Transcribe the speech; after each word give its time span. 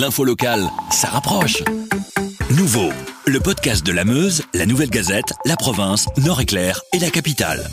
L'info 0.00 0.24
locale, 0.24 0.70
ça 0.90 1.08
rapproche. 1.08 1.62
Nouveau, 2.56 2.88
le 3.26 3.38
podcast 3.38 3.84
de 3.84 3.92
la 3.92 4.06
Meuse, 4.06 4.44
la 4.54 4.64
Nouvelle 4.64 4.88
Gazette, 4.88 5.34
la 5.44 5.56
province, 5.56 6.06
Nord-Éclair 6.16 6.80
et 6.94 6.98
la 6.98 7.10
capitale. 7.10 7.68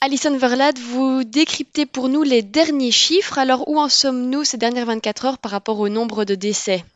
Alison 0.00 0.34
Verlade, 0.38 0.78
vous 0.78 1.24
décryptez 1.24 1.84
pour 1.84 2.08
nous 2.08 2.22
les 2.22 2.40
derniers 2.40 2.90
chiffres. 2.90 3.36
Alors, 3.36 3.68
où 3.68 3.78
en 3.78 3.90
sommes-nous 3.90 4.44
ces 4.44 4.56
dernières 4.56 4.86
24 4.86 5.24
heures 5.26 5.36
par 5.36 5.50
rapport 5.50 5.78
au 5.78 5.90
nombre 5.90 6.24
de 6.24 6.34
décès? 6.34 6.86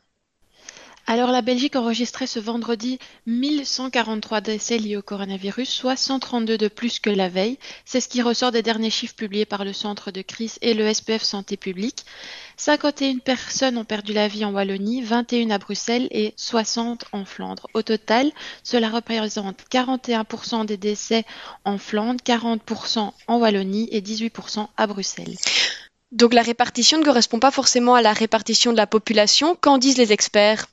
Alors 1.07 1.33
la 1.33 1.43
Belgique 1.43 1.75
enregistrait 1.75 2.29
ce 2.29 2.39
vendredi 2.39 2.99
1143 3.27 4.41
décès 4.41 4.79
liés 4.79 4.97
au 4.97 5.03
coronavirus, 5.03 5.69
soit 5.69 5.97
132 5.97 6.57
de 6.57 6.69
plus 6.69 7.01
que 7.01 7.11
la 7.11 7.29
veille. 7.29 7.59
C'est 7.85 8.01
ce 8.01 8.09
qui 8.09 8.23
ressort 8.23 8.53
des 8.53 8.63
derniers 8.63 8.91
chiffres 8.91 9.17
publiés 9.17 9.45
par 9.45 9.65
le 9.65 9.73
Centre 9.73 10.13
de 10.13 10.23
crise 10.23 10.59
et 10.63 10.75
le 10.75 10.93
SPF 10.93 11.23
Santé 11.23 11.57
publique. 11.57 12.07
51 12.65 13.19
personnes 13.19 13.77
ont 13.77 13.85
perdu 13.85 14.13
la 14.13 14.29
vie 14.29 14.45
en 14.45 14.53
Wallonie, 14.53 15.03
21 15.03 15.51
à 15.51 15.59
Bruxelles 15.59 16.07
et 16.13 16.33
60 16.37 17.07
en 17.11 17.25
Flandre. 17.25 17.67
Au 17.75 17.83
total, 17.83 18.31
cela 18.63 18.89
représente 18.89 19.65
41% 19.69 20.65
des 20.65 20.77
décès 20.77 21.25
en 21.65 21.77
Flandre, 21.77 22.21
40% 22.25 23.11
en 23.27 23.39
Wallonie 23.41 23.89
et 23.91 24.01
18% 24.01 24.69
à 24.77 24.87
Bruxelles. 24.87 25.35
Donc 26.13 26.35
la 26.35 26.43
répartition 26.43 27.01
ne 27.01 27.05
correspond 27.05 27.41
pas 27.41 27.51
forcément 27.51 27.97
à 27.97 28.03
la 28.03 28.13
répartition 28.13 28.71
de 28.71 28.77
la 28.77 28.87
population. 28.87 29.57
Qu'en 29.61 29.79
disent 29.79 29.99
les 29.99 30.13
experts? 30.13 30.67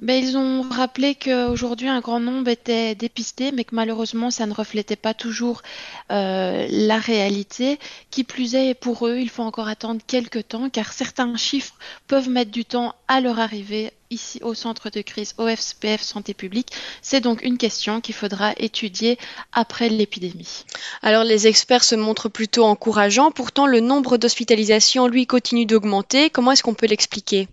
Ben, 0.00 0.22
ils 0.22 0.36
ont 0.36 0.62
rappelé 0.62 1.14
qu'aujourd'hui 1.14 1.88
un 1.88 2.00
grand 2.00 2.18
nombre 2.20 2.48
était 2.48 2.94
dépisté, 2.94 3.52
mais 3.52 3.64
que 3.64 3.74
malheureusement 3.74 4.30
ça 4.30 4.44
ne 4.46 4.52
reflétait 4.52 4.96
pas 4.96 5.14
toujours 5.14 5.62
euh, 6.10 6.66
la 6.68 6.98
réalité. 6.98 7.78
Qui 8.10 8.24
plus 8.24 8.54
est, 8.54 8.74
pour 8.74 9.06
eux, 9.06 9.18
il 9.18 9.30
faut 9.30 9.44
encore 9.44 9.68
attendre 9.68 10.00
quelques 10.06 10.48
temps, 10.48 10.68
car 10.68 10.92
certains 10.92 11.36
chiffres 11.36 11.74
peuvent 12.08 12.28
mettre 12.28 12.50
du 12.50 12.64
temps 12.64 12.94
à 13.06 13.20
leur 13.20 13.38
arrivée 13.38 13.92
ici 14.10 14.40
au 14.42 14.54
centre 14.54 14.90
de 14.90 15.00
crise 15.00 15.34
OFPF 15.38 16.02
Santé 16.02 16.34
publique. 16.34 16.72
C'est 17.00 17.20
donc 17.20 17.42
une 17.42 17.58
question 17.58 18.00
qu'il 18.00 18.14
faudra 18.14 18.52
étudier 18.56 19.18
après 19.52 19.88
l'épidémie. 19.88 20.64
Alors 21.02 21.24
les 21.24 21.46
experts 21.46 21.84
se 21.84 21.94
montrent 21.94 22.28
plutôt 22.28 22.64
encourageants, 22.64 23.30
pourtant 23.30 23.66
le 23.66 23.80
nombre 23.80 24.16
d'hospitalisations, 24.16 25.06
lui, 25.06 25.26
continue 25.26 25.66
d'augmenter. 25.66 26.30
Comment 26.30 26.52
est-ce 26.52 26.62
qu'on 26.62 26.74
peut 26.74 26.86
l'expliquer? 26.86 27.48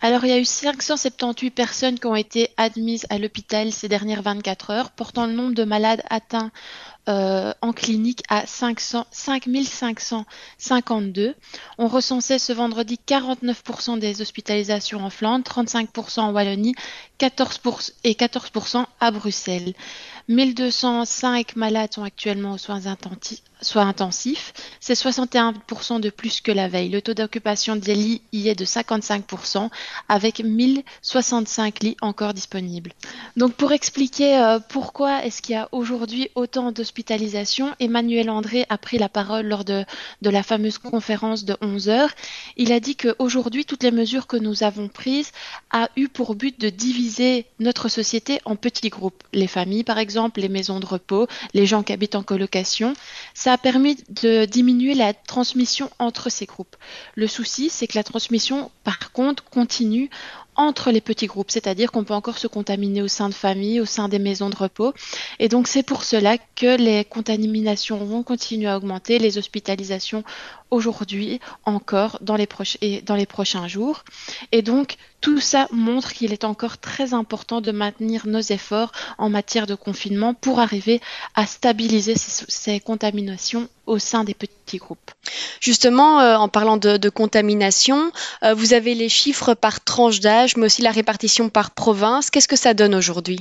Alors, 0.00 0.24
il 0.24 0.28
y 0.28 0.32
a 0.32 0.38
eu 0.38 0.44
578 0.44 1.50
personnes 1.50 1.98
qui 1.98 2.06
ont 2.06 2.14
été 2.14 2.50
admises 2.58 3.06
à 3.08 3.18
l'hôpital 3.18 3.72
ces 3.72 3.88
dernières 3.88 4.20
24 4.20 4.70
heures, 4.70 4.90
portant 4.90 5.26
le 5.26 5.32
nombre 5.32 5.54
de 5.54 5.64
malades 5.64 6.02
atteints 6.10 6.50
euh, 7.08 7.54
en 7.62 7.72
clinique 7.72 8.22
à 8.28 8.46
500, 8.46 9.06
5552. 9.10 11.34
On 11.78 11.88
recensait 11.88 12.38
ce 12.38 12.52
vendredi 12.52 13.00
49% 13.06 13.98
des 13.98 14.20
hospitalisations 14.20 15.04
en 15.04 15.10
Flandre, 15.10 15.44
35% 15.44 16.20
en 16.20 16.32
Wallonie 16.32 16.74
14% 17.18 17.92
et 18.04 18.12
14% 18.12 18.84
à 19.00 19.10
Bruxelles. 19.10 19.72
1205 20.28 21.56
malades 21.56 21.94
sont 21.94 22.04
actuellement 22.04 22.52
aux 22.52 22.58
soins 22.58 22.86
intensifs 22.86 23.42
soit 23.64 23.82
intensif, 23.82 24.52
c'est 24.80 24.94
61% 24.94 26.00
de 26.00 26.10
plus 26.10 26.40
que 26.40 26.52
la 26.52 26.68
veille. 26.68 26.90
Le 26.90 27.02
taux 27.02 27.14
d'occupation 27.14 27.76
des 27.76 27.94
lits 27.94 28.22
y 28.32 28.48
est 28.48 28.54
de 28.54 28.64
55% 28.64 29.70
avec 30.08 30.42
1065 30.42 31.82
lits 31.82 31.96
encore 32.00 32.34
disponibles. 32.34 32.92
Donc 33.36 33.54
pour 33.54 33.72
expliquer 33.72 34.36
euh, 34.38 34.58
pourquoi 34.68 35.24
est-ce 35.24 35.42
qu'il 35.42 35.54
y 35.54 35.58
a 35.58 35.68
aujourd'hui 35.72 36.28
autant 36.34 36.72
d'hospitalisations, 36.72 37.74
Emmanuel 37.80 38.30
André 38.30 38.66
a 38.68 38.78
pris 38.78 38.98
la 38.98 39.08
parole 39.08 39.46
lors 39.46 39.64
de, 39.64 39.84
la 40.22 40.42
fameuse 40.42 40.78
conférence 40.78 41.44
de 41.44 41.56
11 41.60 41.88
heures. 41.88 42.10
Il 42.56 42.72
a 42.72 42.80
dit 42.80 42.96
qu'aujourd'hui, 42.96 43.64
toutes 43.64 43.82
les 43.82 43.90
mesures 43.90 44.26
que 44.26 44.36
nous 44.36 44.62
avons 44.62 44.88
prises 44.88 45.32
a 45.70 45.88
eu 45.96 46.08
pour 46.08 46.34
but 46.34 46.58
de 46.60 46.68
diviser 46.68 47.46
notre 47.60 47.88
société 47.88 48.40
en 48.44 48.56
petits 48.56 48.88
groupes. 48.88 49.22
Les 49.32 49.46
familles, 49.46 49.84
par 49.84 49.98
exemple, 49.98 50.40
les 50.40 50.48
maisons 50.48 50.80
de 50.80 50.86
repos, 50.86 51.26
les 51.52 51.66
gens 51.66 51.82
qui 51.82 51.92
habitent 51.92 52.14
en 52.14 52.22
colocation. 52.22 52.94
Ça 53.34 53.53
a 53.54 53.58
permis 53.58 53.96
de 54.10 54.46
diminuer 54.46 54.94
la 54.94 55.14
transmission 55.14 55.88
entre 56.00 56.28
ces 56.28 56.44
groupes. 56.44 56.74
Le 57.14 57.28
souci, 57.28 57.70
c'est 57.70 57.86
que 57.86 57.96
la 57.96 58.02
transmission, 58.02 58.72
par 58.82 59.12
contre, 59.12 59.44
continue 59.44 60.10
entre 60.56 60.90
les 60.90 61.00
petits 61.00 61.26
groupes, 61.26 61.50
c'est-à-dire 61.50 61.90
qu'on 61.92 62.04
peut 62.04 62.14
encore 62.14 62.38
se 62.38 62.46
contaminer 62.46 63.02
au 63.02 63.08
sein 63.08 63.28
de 63.28 63.34
familles, 63.34 63.80
au 63.80 63.84
sein 63.84 64.08
des 64.08 64.18
maisons 64.18 64.50
de 64.50 64.56
repos. 64.56 64.92
Et 65.38 65.48
donc 65.48 65.66
c'est 65.66 65.82
pour 65.82 66.04
cela 66.04 66.36
que 66.38 66.76
les 66.76 67.04
contaminations 67.04 67.98
vont 68.04 68.22
continuer 68.22 68.68
à 68.68 68.76
augmenter, 68.76 69.18
les 69.18 69.38
hospitalisations 69.38 70.22
aujourd'hui 70.74 71.40
encore 71.64 72.18
dans 72.20 72.36
les, 72.36 72.48
et 72.80 73.00
dans 73.02 73.14
les 73.14 73.26
prochains 73.26 73.68
jours. 73.68 74.04
Et 74.52 74.62
donc 74.62 74.96
tout 75.20 75.40
ça 75.40 75.68
montre 75.70 76.12
qu'il 76.12 76.32
est 76.32 76.44
encore 76.44 76.76
très 76.76 77.14
important 77.14 77.62
de 77.62 77.72
maintenir 77.72 78.26
nos 78.26 78.40
efforts 78.40 78.92
en 79.16 79.30
matière 79.30 79.66
de 79.66 79.74
confinement 79.74 80.34
pour 80.34 80.60
arriver 80.60 81.00
à 81.34 81.46
stabiliser 81.46 82.14
ces, 82.16 82.80
contaminations 82.80 83.68
au 83.86 83.98
sein 83.98 84.24
des 84.24 84.34
petits 84.34 84.76
groupes. 84.76 85.10
Justement, 85.60 86.20
euh, 86.20 86.36
en 86.36 86.48
parlant 86.48 86.76
de, 86.76 87.08
contamination, 87.08 88.12
euh, 88.42 88.52
vous 88.52 88.74
avez 88.74 88.94
les 88.94 89.08
chiffres 89.08 89.54
par 89.54 89.82
tranche 89.82 90.20
d'âge, 90.20 90.56
mais 90.56 90.66
aussi 90.66 90.82
la 90.82 90.90
répartition 90.90 91.48
par 91.48 91.70
province. 91.70 92.30
Qu'est-ce 92.30 92.48
que 92.48 92.56
ça 92.56 92.74
donne 92.74 92.94
aujourd'hui? 92.94 93.40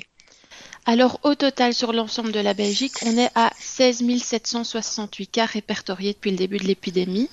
Alors 0.85 1.19
au 1.23 1.35
total 1.35 1.73
sur 1.73 1.93
l'ensemble 1.93 2.31
de 2.31 2.39
la 2.39 2.53
Belgique, 2.53 2.93
on 3.05 3.17
est 3.17 3.31
à 3.35 3.51
16 3.57 4.03
768 4.21 5.27
cas 5.27 5.45
répertoriés 5.45 6.13
depuis 6.13 6.31
le 6.31 6.37
début 6.37 6.57
de 6.57 6.65
l'épidémie. 6.65 7.29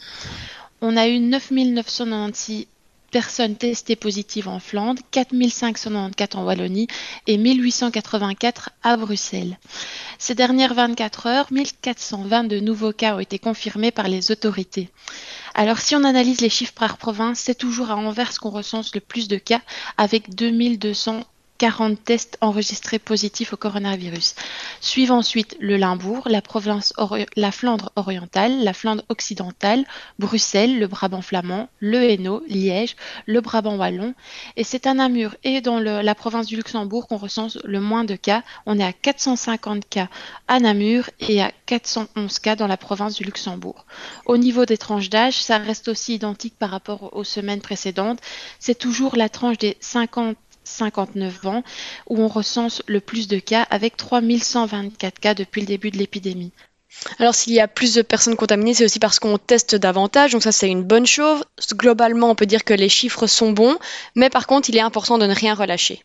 On 0.81 0.97
a 0.97 1.09
eu 1.09 1.19
9 1.19 1.51
996 1.51 2.67
personnes 3.11 3.57
testées 3.57 3.97
positives 3.97 4.49
en 4.49 4.61
Flandre, 4.61 5.03
4594 5.11 6.41
en 6.41 6.47
Wallonie 6.47 6.87
et 7.27 7.37
1884 7.37 8.71
à 8.83 8.97
Bruxelles. 8.97 9.59
Ces 10.19 10.35
dernières 10.35 10.75
24 10.75 11.27
heures, 11.27 11.47
1422 11.51 12.61
nouveaux 12.61 12.93
cas 12.93 13.17
ont 13.17 13.21
été 13.21 13.39
confirmés 13.39 13.91
par 13.91 14.09
les 14.09 14.31
autorités. 14.31 14.91
Alors 15.55 15.79
si 15.79 15.97
on 15.97 16.05
analyse 16.05 16.41
les 16.41 16.51
chiffres 16.51 16.73
par 16.73 16.97
province, 16.99 17.41
c'est 17.41 17.57
toujours 17.57 17.91
à 17.91 17.97
Anvers 17.97 18.39
qu'on 18.39 18.51
recense 18.51 18.95
le 18.95 19.01
plus 19.01 19.29
de 19.29 19.37
cas 19.37 19.61
avec 19.99 20.35
2200 20.35 21.25
40 21.61 22.03
tests 22.03 22.39
enregistrés 22.41 22.99
positifs 22.99 23.53
au 23.53 23.59
coronavirus. 23.59 24.35
Suivent 24.81 25.13
ensuite 25.13 25.59
le 25.61 25.77
Limbourg, 25.77 26.23
la, 26.25 26.41
province 26.41 26.95
la 27.37 27.53
Flandre 27.53 27.93
orientale, 27.97 28.65
la 28.65 28.73
Flandre 28.73 29.03
occidentale, 29.11 29.85
Bruxelles, 30.19 30.79
le 30.79 30.87
Brabant 30.87 31.21
flamand, 31.21 31.69
le 31.81 32.03
Hainaut, 32.03 32.43
Liège, 32.49 32.97
le 33.27 33.43
Brabant 33.43 33.77
wallon. 33.77 34.15
Et 34.57 34.65
c'est 34.65 34.87
à 34.87 34.95
Namur 34.95 35.37
et 35.45 35.61
dans 35.61 35.81
la 35.81 36.15
province 36.15 36.47
du 36.47 36.57
Luxembourg 36.57 37.07
qu'on 37.07 37.19
recense 37.19 37.59
le 37.63 37.81
moins 37.81 38.05
de 38.05 38.17
cas. 38.17 38.43
On 38.65 38.79
est 38.79 38.85
à 38.85 38.95
450 38.95 39.87
cas 39.87 40.09
à 40.49 40.61
Namur 40.61 41.11
et 41.21 41.43
à 41.43 41.53
411 41.67 42.39
cas 42.39 42.57
dans 42.57 42.69
la 42.69 42.79
province 42.79 43.17
du 43.17 43.25
Luxembourg. 43.25 43.85
Au 44.25 44.39
niveau 44.39 44.65
des 44.65 44.79
tranches 44.79 45.11
d'âge, 45.11 45.43
ça 45.43 45.59
reste 45.59 45.89
aussi 45.89 46.15
identique 46.15 46.55
par 46.59 46.71
rapport 46.71 47.15
aux 47.15 47.25
semaines 47.25 47.61
précédentes. 47.61 48.21
C'est 48.59 48.79
toujours 48.79 49.15
la 49.15 49.29
tranche 49.29 49.59
des 49.59 49.77
50 49.81 50.39
59 50.65 51.47
ans, 51.47 51.63
où 52.09 52.21
on 52.21 52.29
recense 52.29 52.83
le 52.87 53.01
plus 53.01 53.29
de 53.29 53.39
cas, 53.39 53.67
avec 53.71 53.97
3124 53.97 55.19
cas 55.19 55.35
depuis 55.35 55.61
le 55.61 55.67
début 55.67 55.91
de 55.91 55.99
l'épidémie. 55.99 56.53
Alors 57.19 57.35
s'il 57.35 57.53
y 57.53 57.61
a 57.61 57.69
plus 57.69 57.95
de 57.95 58.03
personnes 58.03 58.37
contaminées, 58.37 58.75
c'est 58.75 58.85
aussi 58.85 58.99
parce 58.99 59.19
qu'on 59.19 59.39
teste 59.39 59.77
davantage, 59.77 60.33
donc 60.33 60.43
ça 60.43 60.53
c'est 60.53 60.69
une 60.69 60.83
bonne 60.83 61.07
chose. 61.07 61.45
Globalement, 61.73 62.31
on 62.31 62.35
peut 62.35 62.47
dire 62.47 62.65
que 62.65 62.75
les 62.75 62.89
chiffres 62.89 63.27
sont 63.27 63.53
bons, 63.53 63.79
mais 64.17 64.29
par 64.29 64.47
contre, 64.47 64.71
il 64.71 64.77
est 64.77 64.81
important 64.81 65.19
de 65.19 65.27
ne 65.27 65.35
rien 65.35 65.55
relâcher. 65.55 66.05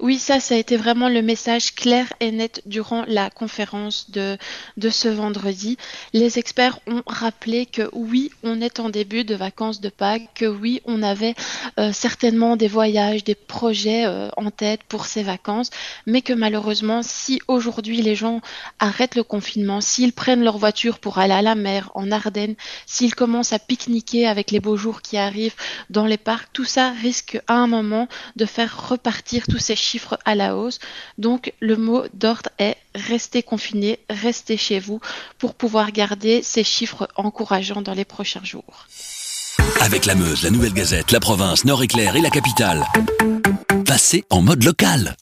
Oui, 0.00 0.18
ça, 0.20 0.38
ça 0.38 0.54
a 0.54 0.58
été 0.58 0.76
vraiment 0.76 1.08
le 1.08 1.22
message 1.22 1.74
clair 1.74 2.06
et 2.20 2.30
net 2.30 2.62
durant 2.66 3.04
la 3.08 3.30
conférence 3.30 4.10
de, 4.12 4.38
de 4.76 4.90
ce 4.90 5.08
vendredi. 5.08 5.76
Les 6.12 6.38
experts 6.38 6.78
ont 6.86 7.02
rappelé 7.04 7.66
que 7.66 7.90
oui, 7.92 8.30
on 8.44 8.60
est 8.60 8.78
en 8.78 8.90
début 8.90 9.24
de 9.24 9.34
vacances 9.34 9.80
de 9.80 9.88
Pâques, 9.88 10.28
que 10.36 10.44
oui, 10.44 10.80
on 10.84 11.02
avait 11.02 11.34
euh, 11.80 11.92
certainement 11.92 12.54
des 12.54 12.68
voyages, 12.68 13.24
des 13.24 13.34
projets 13.34 14.06
euh, 14.06 14.28
en 14.36 14.52
tête 14.52 14.82
pour 14.88 15.04
ces 15.04 15.24
vacances, 15.24 15.70
mais 16.06 16.22
que 16.22 16.32
malheureusement, 16.32 17.02
si 17.02 17.42
aujourd'hui 17.48 18.00
les 18.00 18.14
gens 18.14 18.40
arrêtent 18.78 19.16
le 19.16 19.24
confinement, 19.24 19.80
s'ils 19.80 20.12
prennent 20.12 20.44
leur 20.44 20.58
voiture 20.58 21.00
pour 21.00 21.18
aller 21.18 21.34
à 21.34 21.42
la 21.42 21.56
mer, 21.56 21.90
en 21.96 22.12
Ardennes, 22.12 22.54
s'ils 22.86 23.16
commencent 23.16 23.52
à 23.52 23.58
pique-niquer 23.58 24.28
avec 24.28 24.52
les 24.52 24.60
beaux 24.60 24.76
jours 24.76 25.02
qui 25.02 25.16
arrivent 25.16 25.56
dans 25.90 26.06
les 26.06 26.18
parcs, 26.18 26.52
tout 26.52 26.64
ça 26.64 26.92
risque 26.92 27.40
à 27.48 27.54
un 27.54 27.66
moment 27.66 28.06
de 28.36 28.44
faire 28.44 28.88
repartir 28.88 29.48
tous 29.48 29.58
ces 29.58 29.74
chiffres 29.88 30.18
à 30.24 30.34
la 30.34 30.56
hausse. 30.56 30.78
Donc 31.16 31.52
le 31.60 31.76
mot 31.76 32.04
d'ordre 32.14 32.50
est 32.58 32.76
restez 32.94 33.42
confinés, 33.42 33.98
restez 34.10 34.56
chez 34.56 34.80
vous 34.80 35.00
pour 35.38 35.54
pouvoir 35.54 35.92
garder 35.92 36.42
ces 36.42 36.64
chiffres 36.64 37.08
encourageants 37.16 37.82
dans 37.82 37.94
les 37.94 38.04
prochains 38.04 38.44
jours. 38.44 38.86
Avec 39.80 40.06
la 40.06 40.14
Meuse, 40.14 40.42
la 40.42 40.50
Nouvelle 40.50 40.72
Gazette, 40.72 41.12
la 41.12 41.20
province, 41.20 41.64
Nord-Éclair 41.64 42.16
et 42.16 42.20
la 42.20 42.30
capitale. 42.30 42.84
Passez 43.86 44.24
en 44.30 44.42
mode 44.42 44.64
local. 44.64 45.16